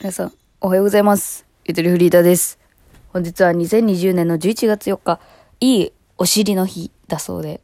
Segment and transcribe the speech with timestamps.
[0.00, 1.44] 皆さん、おはようございます。
[1.64, 2.60] ゆとりフリーダです。
[3.12, 5.18] 本日は2020年の11月4日、
[5.58, 7.60] いいお尻の日だそうで、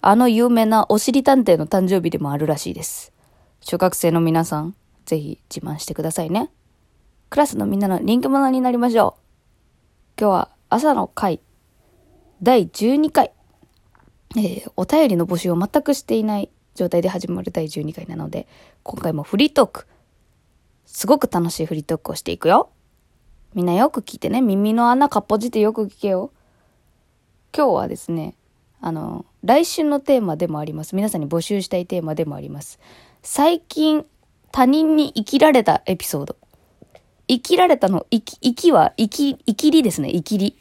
[0.00, 3.12] あの有名なお尻探偵の誕生日でもあるらしいです。
[3.60, 6.50] 小学生の皆さん、ぜひ自慢してくださいね。
[7.28, 9.20] クラスのみんなの人気者になりましょう。
[10.18, 11.40] 今日は朝の会、
[12.42, 13.32] 第12回、
[14.34, 18.48] えーお便りの募集を全くしていない状態で始まる第12回なので、
[18.82, 19.86] 今回もフリートーク、
[20.86, 22.70] すごく楽しいフリートークをしていくよ。
[23.54, 24.40] みんなよく聞いてね。
[24.40, 26.30] 耳の穴かっぽじってよく聞けよ。
[27.54, 28.34] 今日はですね、
[28.80, 30.94] あの、来週のテーマでもあります。
[30.94, 32.78] 皆さんに募集したいテーマでもあります。
[33.22, 34.04] 最近、
[34.52, 36.36] 他人に生きられたエピソード。
[37.28, 40.56] 生きられたの、生き、生きは、生き、生きりですね、生きり。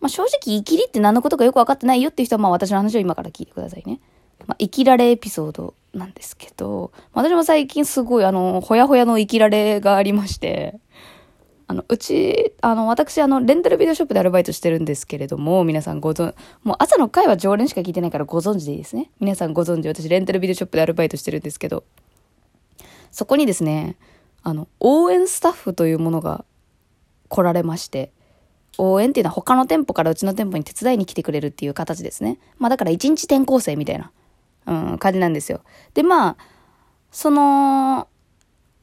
[0.00, 4.00] まあ、正直、生きりって何のことかよく分かってないよっていう人は、まあ、私の話を今から聞いてくださいね。
[4.46, 10.78] まあ、生きられエピソードなんですけど、私も最近すごい、あの、ほやほやの生きられがありまして、
[11.68, 19.10] あの、うち、あの、私、あの、レンタルビデオショップでアルバイトしてるんですけれども、皆さんご存、もう朝の回は常連しか聞いてないからご存知でいいですね。
[19.18, 21.82] 皆さんご存知、私、レンタルビデオショップでアルバイトしてるんですけど、
[23.10, 23.96] そこにですね、
[24.44, 26.44] あの、応援スタッフというものが
[27.28, 28.12] 来られまして、
[28.78, 32.38] 応援っていうのは他の店舗からうちの店舗に手伝いに来てくれるっていう形ですね。
[32.58, 34.12] まあだから一日転校生みたいな、
[34.66, 35.60] うん、感じなんですよ。
[35.94, 36.36] で、まあ、
[37.10, 38.08] その、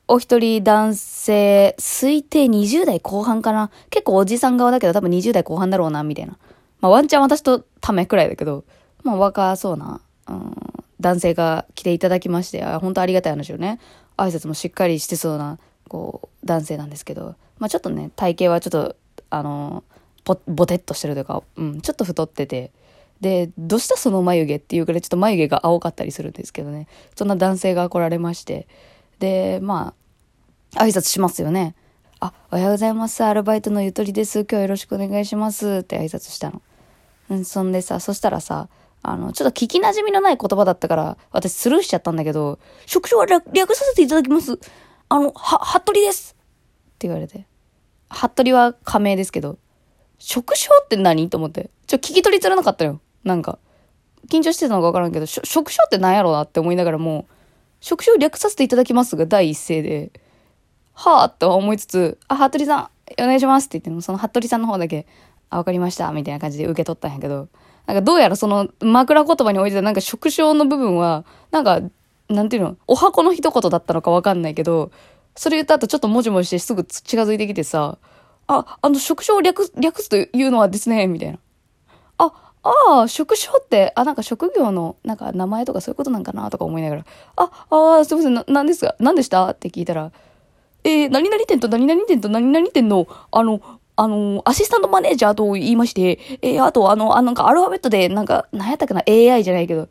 [0.08, 3.72] お一人男性、推定20代後半かな。
[3.90, 6.38] 結構おじさん側だけど多分20代後半だろうな、みたいな。
[6.82, 8.66] まあワンチャン私とためくらいだけど、
[9.04, 10.56] まあ若そうな、うん、
[11.00, 13.80] 男性が来ていただきまして、あ本当ありがたい話よね。
[14.18, 18.96] 挨拶もしっかりしてそうな、こう、男性なんですけど、まあちょっとね、体型はちょっと、
[19.30, 19.84] あの、
[20.26, 22.72] ぼ、ぼてっとしてるというか、うん、ちょっと太ってて、
[23.24, 26.88] で、どうしたその眉毛っていうくらいちょっと眉毛が青かったりするんですけどね。
[27.16, 28.68] そんな男性が来られまして。
[29.20, 29.94] で、ま
[30.76, 31.74] あ、挨拶しますよね。
[32.20, 33.24] あ、おはようございます。
[33.24, 34.40] アルバイトのゆとりです。
[34.40, 35.80] 今日よろしくお願いします。
[35.82, 36.62] って挨拶したの。
[37.34, 38.68] ん、そんでさ、そしたらさ、
[39.02, 44.60] あの、ちょっと聞き馴染みのない言葉だったから、私スルーしちゃったんだけど、職種は略させていただきます。
[45.08, 46.36] あの、は、服部です。
[46.36, 47.48] って言われて。
[48.12, 49.58] 服部は仮名ですけど、
[50.20, 51.30] 職種って何？
[51.30, 51.70] と思って。
[51.88, 53.02] ちょ、聞き取りつらなかったよ。
[53.24, 53.60] なんか。
[54.30, 57.28] 緊張してたのかわからんけど、職種って何やろうなって思いながらも、
[57.82, 60.12] 職種を略させていただきますが第一声で、
[60.94, 65.06] はぁと思いつつ、あ、服部さん、お願いしますって言っても、その服部さんの方だけ、
[65.50, 67.50] あ、わかりました、みたいな感じで受け取ったんやけど、
[67.86, 71.82] なんかどうやらその枕言葉においてなんか職種の部分は、なんか、
[72.30, 74.92] なんていうの、お箱の一言だったのかわかんないけど、
[75.36, 77.98] それ言った後ちょっともじもじしてすぐ近づいてきてさ、
[78.48, 81.40] あ、あの、職種を略、略すというのはですね、みたいな。
[82.18, 89.50] あ、ああ、職種って、あ、なんか職業の、なんか名前とかそういうことなんかなとか思いながら、あ、ああ、すいません、な、なんですか何でした？
[89.50, 90.12] って聞いたら、
[90.86, 93.62] えー、何々店と何々店と何々店の、あの、
[93.96, 99.90] あの、アシスタントマネージャーと言いまして、えー、あと、あの、あなんかアルファベットで、なんか、何やったかな ?AI じゃないけど、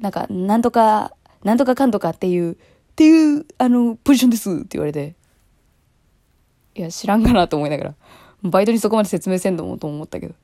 [0.00, 1.12] なんか、なんとか、
[1.44, 2.56] なんとかかんとかっていう、っ
[2.96, 5.14] ていう、あの、ポジションですって言われて、
[6.74, 7.94] いや、知らんかなと思いながら、
[8.42, 10.34] バイトにそこまで説明せんともと思ったけど。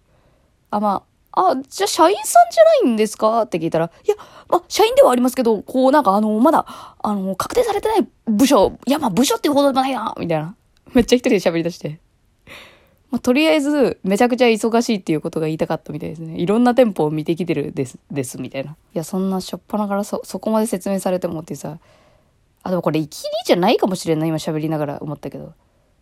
[0.71, 3.43] あ、まあ、あ、じゃあ社員さんじゃないんですか？
[3.43, 4.15] って聞いたら、いや、
[4.49, 6.65] まあ、社員ではありますけど、こう、なんかあの、まだ、
[7.03, 10.55] あの、確定されてない部署、いや、まあ、部署っていうほどでもないな、みたいな。
[10.93, 11.99] めっちゃ一人で喋り出して。
[13.11, 16.37] まあ、とりあえず、めちゃくちゃ忙しいっていうことが言いたかったみたいですね。
[16.37, 18.73] いろんな店舗を見てきてるです、です、みたいな。
[18.73, 21.79] いや、そんなしょっぱなからそ、そこまで説明されてもってさ、
[22.63, 25.53] あ、でもこれ、生きりじゃないかもしれんない、今喋りながら思ったけど。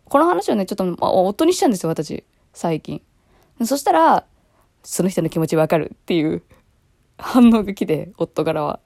[0.05, 2.23] この話をね、ちょっと、まあ、夫にしたんですよ、私。
[2.53, 3.01] 最近。
[3.65, 4.25] そしたら、
[4.83, 6.43] その人の気持ちわかるっていう
[7.17, 8.79] 反応が来て、夫からは。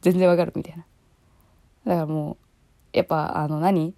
[0.00, 0.84] 全然わかるみたいな。
[1.86, 3.94] だからもう、やっぱ、あの何、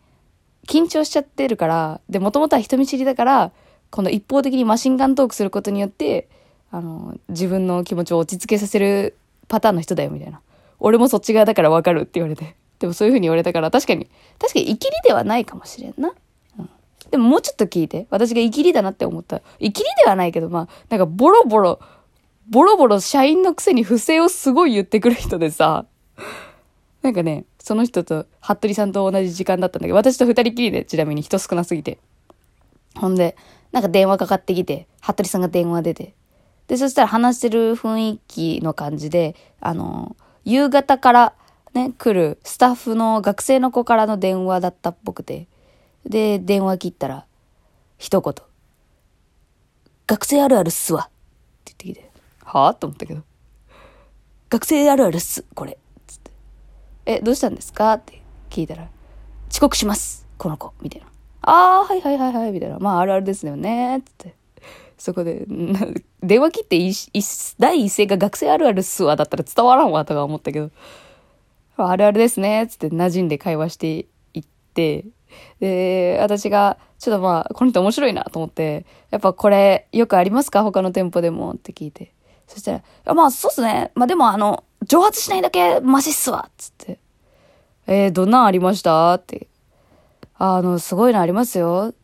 [0.66, 3.52] 緊張しちゃってるから、で、もともとは人見知りだから、
[3.90, 6.28] この一方的にマシンガントークすることによって、
[6.70, 9.16] あの、自分の気持ちを落ち着けさせる
[9.48, 10.40] パターンの人だよ、みたいな。
[10.78, 12.56] 俺もそっち側だからわかるって言われて。
[12.78, 16.14] でもそういう風に言われたから、確かに、確かに生きりではないかもしれんな。
[17.10, 18.06] でももうちょっと聞いて。
[18.10, 19.40] 私が生きりだなって思った。
[19.58, 21.80] 生きりではないけど、まあ、なんかボロボロ、
[22.48, 25.86] ボロボロ社員のくせに不正をすごい言ってくる人でさ、
[27.02, 31.98] なんかね、その人と、服部さんと同じ時間だったんだけど、私と二人きりで、ちなみに人少なすぎて。
[32.94, 33.36] ほんで、
[33.72, 36.14] なんか電話かかってきて、服部さんが電話出て。
[36.66, 41.34] で、そしたら話してる雰囲気の感じで、あの、夕方から
[41.74, 45.46] ね、来るスタッフの学生の子からの電話だったっぽくて。
[46.06, 47.26] で、電話切ったら、
[47.98, 48.34] 一言。
[50.06, 51.02] 学生あるあるっすわ。
[51.02, 51.10] っ
[51.64, 52.10] て言ってきて。
[52.44, 53.22] はぁと思ったけど。
[54.48, 55.78] 学生あるあるっす、これ。
[56.06, 56.30] つって。
[57.06, 57.92] え、どうしたんですか？
[57.94, 58.88] って聞いたら、
[59.50, 60.26] 遅刻します。
[60.38, 61.06] この子、みたいな。
[61.42, 62.78] ああ、はいはいはいはい、みたいな。
[62.78, 64.34] まあ、あるあるですよね、つって。
[64.98, 65.46] そこで、
[66.22, 66.92] 電話切ってい
[67.58, 70.70] 第一声が学生あるあるっすわ、だったら伝わらんわ、とか思ったけど。
[71.76, 74.44] あるあるですね、つって馴染んで会話していっ
[74.74, 75.04] て、
[75.60, 80.62] で、私が、ちょっとまあ、この人面白いなと思って、やっぱこれ、よくありますか？
[80.62, 82.12] 他の店舗でもって聞いて。
[82.46, 83.90] そしたら、まあ、そうっすね。
[83.94, 86.98] まあでもあの、蒸発しないだけマシっすわっつって。
[87.86, 89.14] えー、どんなんありました？
[89.14, 89.46] って。
[90.34, 91.94] あの、すごいのありますよ。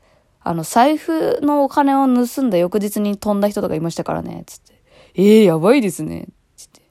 [0.41, 4.45] あの、財布のお金を盗んだ翌日に飛んだ人とかいましたからね。
[4.47, 4.81] つって。
[5.15, 6.29] えー、やばいですね。
[6.57, 6.83] つって。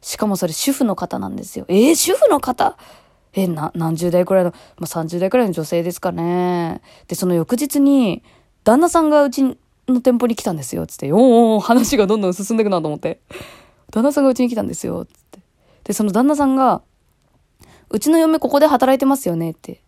[0.00, 1.66] しかもそれ主婦の方なんですよ。
[1.68, 2.76] えー、主婦の方？
[3.34, 6.82] え、な、何十代くらいの、まあ、30代くらいの女性ですかね。
[7.08, 8.22] で、その翌日に、
[8.64, 9.42] 旦那さんがうち
[9.88, 11.12] の店舗に来たんですよ、つって。
[11.12, 11.20] おー
[11.56, 13.20] お話がどんどん進んでいくなと思って。
[13.90, 15.40] 旦那さんがうちに来たんですよ、つって。
[15.84, 16.82] で、その旦那さんが、
[17.90, 19.82] うちの嫁ここで働いてますよねって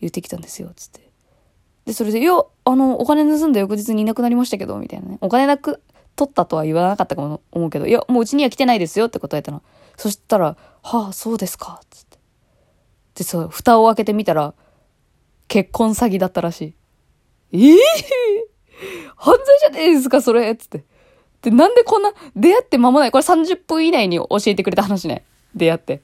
[0.00, 1.10] 言ってきたんですよ、つって。
[1.86, 2.32] で、それで、いや、
[2.64, 5.18] あの、お金盗んだ翌日にいなくなりましたけど、みたいなね。
[5.20, 5.80] お金なく、
[6.16, 9.62] 取ったとは言わなかったかも思うけど、いや、もううちには来てないですよって答えたの。
[9.96, 12.05] そしたら、はあ、そうですか、つって。
[13.16, 14.54] で、そう、蓋を開けてみたら、
[15.48, 16.74] 結婚詐欺だったらしい。
[17.52, 17.78] ええー、
[19.16, 20.84] 犯罪じゃねえですか、それっつって。
[21.42, 23.10] で、なんでこんな、出会って間もない。
[23.10, 25.24] これ30分以内に教えてくれた話ね。
[25.54, 26.02] 出会って。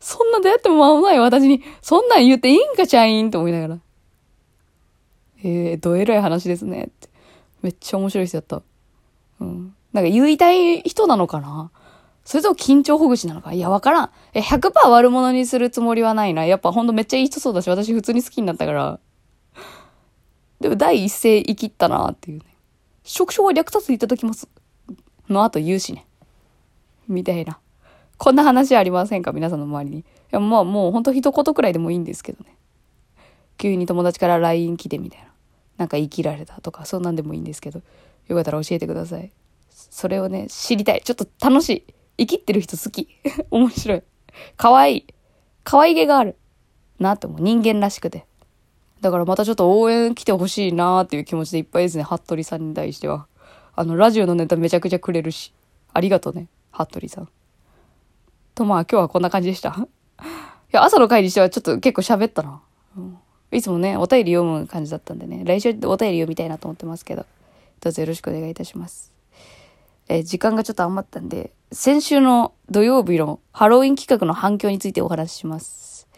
[0.00, 3.78] そんな出会っても間もない私に、そんなん言っていいんか、ちゃいんと思いながら。
[5.42, 6.84] えー、どえらい話ですね。
[6.84, 7.08] って。
[7.62, 8.62] めっちゃ面白い人だった。
[9.40, 9.74] うん。
[9.92, 11.70] なんか言いたい人なのかな？
[12.28, 13.54] それとも緊張ほぐしなのか？
[13.54, 14.10] いや、わからん。
[14.34, 16.44] え、100%悪者にするつもりはないな。
[16.44, 19.00] やっぱほんとめっちゃいい人そうだし、私普通に好きになったから。
[20.60, 22.44] でも第一声生きったなっていうね。
[23.02, 24.46] 職種は略さずいただきます。
[25.30, 26.04] の後言うしね。
[27.08, 27.60] みたいな。
[28.18, 29.32] こんな話ありませんか？
[29.32, 30.00] 皆さんの周りに。
[30.00, 32.54] いや、まあもうほんと一言くらいでもいいんですけどね。
[33.56, 35.28] 急に友達から LINE 来てみたいな。
[35.78, 37.80] なんか生きられたとか、そんなんでもいいんですけど。
[38.26, 39.32] よかったら教えてください。
[39.70, 41.00] それをね、知りたい。
[41.02, 41.94] ちょっと楽しい。
[42.18, 43.08] 生きってる人好き。
[43.50, 44.02] 面白い。
[44.56, 45.06] 可愛い。
[45.64, 46.36] 可愛げがある。
[46.98, 47.40] なって思う。
[47.40, 48.26] 人間らしくて。
[49.00, 52.02] だからまたちょっと応援来てほしいなーっていう気持ちでいっぱいですね。
[52.02, 53.26] 服部さんに対しては。
[53.76, 55.54] あの、ラジオのネタめちゃくちゃくれるし。
[55.94, 56.48] ありがとうね。
[56.72, 57.28] 服部さん。
[58.54, 59.76] とまあ今日はこんな感じでした。
[59.78, 59.82] い
[60.72, 62.60] や、朝の会にしてはちょっと結構喋ったな。
[62.96, 63.18] うん、
[63.52, 65.42] いつもね、お便り読む感じだったんでね。
[65.44, 67.24] 来週お便り読みたいなと思ってますけど。
[67.80, 69.12] どうぞよろしくお願いいたします。
[70.08, 76.08] え、時間がちょっと余ったんで、先週の土曜日のハロウィン企画の反響についてお話しします。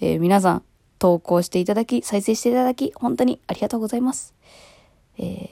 [0.00, 0.62] えー、皆さん、
[1.00, 4.34] 投稿していただき、再生していただき、本当にありがとうございます。
[5.18, 5.48] えー、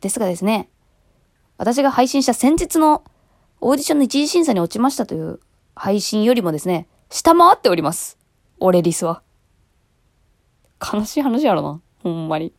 [0.00, 0.68] ですがですね、
[1.58, 3.02] 私が配信した先日の
[3.60, 5.40] オーディションの一次審査に落ちましたという
[5.74, 8.16] 配信よりもですね、下回っております。
[8.60, 9.22] 俺リスは。
[10.80, 11.80] 悲しい話やろな。
[12.04, 12.52] ほんまに。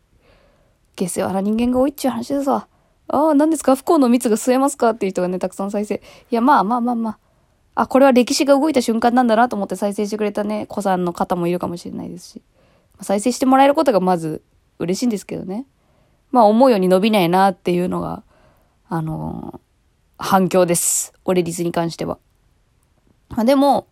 [0.97, 2.67] 下世話な人間が多いっちゅう話ですわ。
[3.13, 3.75] ああ、何ですか？
[3.75, 4.91] 不幸の蜜が吸えますか？
[4.91, 6.01] っていう人がね、たくさん再生。
[6.31, 7.17] いや、まあまあまあまあ。
[7.75, 12.41] あ、これは歴史が動いた瞬間なんだなと思って再生してくれたね、子さんの方もいるかもしれないですし。
[13.01, 14.41] 再生してもらえることがまず
[14.79, 15.65] 嬉しいんですけどね。
[16.31, 18.23] まあ思うように伸びないなっていうのが、
[18.87, 21.13] あのー、反響です。
[21.25, 22.17] 俺リスに関しては。
[23.29, 23.87] まあでも、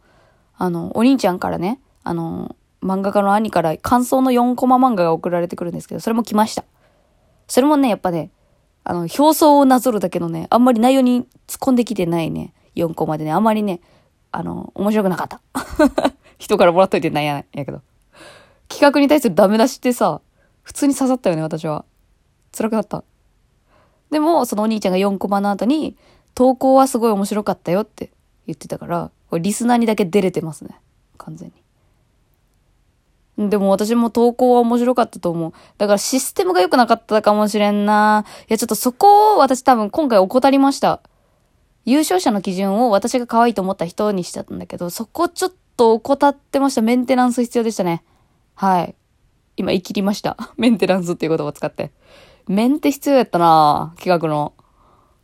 [0.57, 6.63] あの、お兄ちゃんからね、あのー、漫画家の兄から感想の4コマ漫画が送られてくるんですけど、それも来ました。
[7.47, 8.29] それもね、やっぱね、
[8.89, 11.25] あの、表層をなぞるだけのね、あんまり内容に突っ
[11.59, 13.81] 込んできてないね、4コマでね、あんまりね、
[14.31, 15.41] あの、面白くなかった。
[16.39, 17.83] 人からもらっといてないややけど。
[18.67, 20.21] 企画に対するダメ出しってさ、
[20.63, 21.85] 普通に刺さったよね、私は。
[22.51, 23.03] 辛くなった。
[24.09, 25.95] でも、そのお兄ちゃんが4コマの後に、
[26.33, 28.09] 投稿はすごい面白かったよって
[28.47, 30.75] 言ってたから、これリスナーにだけ出れてますね。
[31.19, 31.53] 完全に。
[33.47, 35.53] でも私も投稿は面白かったと思う。
[35.77, 38.25] だからシステムが良くなかったかもしれんな。
[38.41, 41.01] いや、ちょっとそこを私多分今回怠りました。
[41.85, 46.81] 優勝者の基準を私が可愛いと思った人にしちゃったんだけど、そこちょっと怠ってました。
[46.81, 48.03] メンテナンス必要でしたね。
[48.55, 48.95] はい。
[49.55, 50.35] 今言い切りました。
[50.57, 51.91] メンテナンスっていう言葉を使って。
[52.47, 54.53] メンテ必要やったな企画の。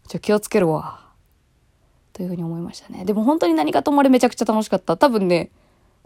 [0.08, 1.06] ちょ、気をつけるわ。
[2.14, 3.04] というふうに思いましたね。
[3.04, 4.96] でも本当に何かともあれめちゃくちゃ楽しかった。
[4.96, 5.52] 多分ね、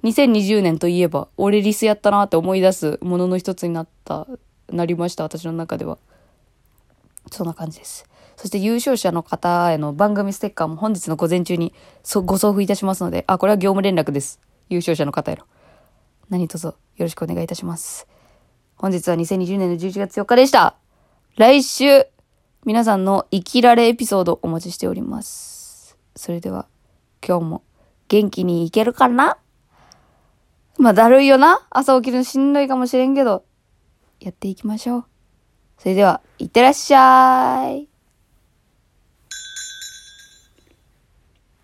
[0.03, 4.27] 2020年といえば、俺リスやったなって思い出すものの一つになった、
[4.69, 5.97] なりました、私の中では。
[7.31, 8.05] そんな感じです。
[8.37, 11.73] そして優勝者の方への番組ステッカーも本日の午前中に
[12.25, 14.39] ご送付いたしますので、あ、これは業務連絡です。
[14.69, 15.43] 優勝者の方への。
[16.29, 18.07] 何卒よろしくお願いいたします。
[18.75, 20.77] 本日は2020年の11月4日でした。
[21.35, 22.05] 来週、
[22.65, 25.97] 皆さんの生きられエピソードお待ちしております。
[26.15, 26.67] それでは、
[27.25, 27.63] 今日も
[28.07, 29.37] 元気にいけるかな？
[30.79, 31.67] まあ、だるいよな。
[31.69, 33.43] 朝起きるのしんどいかもしれんけど、
[34.21, 35.05] やっていきましょう。
[35.77, 37.88] それでは、いってらっしゃい。